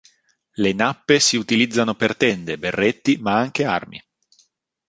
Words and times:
Le 0.53 0.73
nappe 0.73 1.19
si 1.19 1.37
utilizzano 1.37 1.93
per 1.93 2.15
tende, 2.17 2.57
berretti 2.57 3.17
ma 3.17 3.37
anche 3.37 3.65
armi. 3.65 4.03